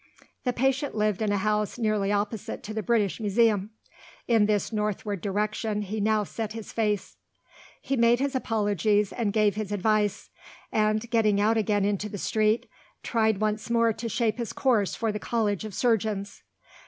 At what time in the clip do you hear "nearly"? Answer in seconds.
1.77-2.11